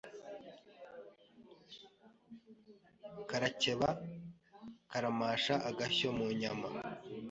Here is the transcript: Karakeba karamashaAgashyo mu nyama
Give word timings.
Karakeba 3.29 3.89
karamashaAgashyo 4.91 6.09
mu 6.17 6.27
nyama 6.41 6.67